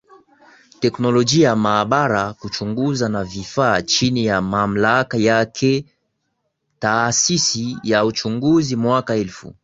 teknolojia 0.79 1.55
maabara 1.55 2.33
kuchunguza 2.33 3.09
na 3.09 3.23
vifaa 3.23 3.81
chini 3.81 4.25
ya 4.25 4.41
mamlaka 4.41 5.17
yakeTaasisi 5.17 7.77
ya 7.83 8.05
Uchunguzi 8.05 8.75
mwaka 8.75 9.15
elfu 9.15 9.55